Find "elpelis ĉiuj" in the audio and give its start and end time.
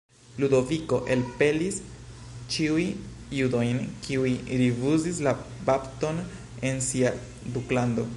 1.15-2.85